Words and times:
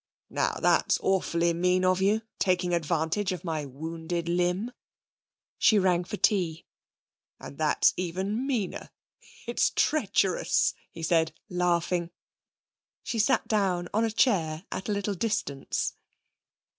'Now 0.31 0.57
that's 0.59 0.97
awfully 1.03 1.53
mean 1.53 1.85
of 1.85 2.01
you, 2.01 2.23
taking 2.39 2.73
advantage 2.73 3.31
of 3.31 3.43
my 3.43 3.65
wounded 3.65 4.27
limb.' 4.27 4.71
She 5.59 5.77
rang 5.77 6.05
for 6.05 6.17
tea. 6.17 6.65
'And 7.39 7.59
that's 7.59 7.93
even 7.97 8.47
meaner. 8.47 8.89
It's 9.45 9.69
treacherous,' 9.75 10.73
he 10.91 11.03
said, 11.03 11.35
laughing. 11.51 12.09
She 13.03 13.19
sat 13.19 13.47
down 13.47 13.89
on 13.93 14.03
a 14.03 14.09
chair 14.09 14.65
at 14.71 14.89
a 14.89 14.91
little 14.91 15.13
distance. 15.13 15.93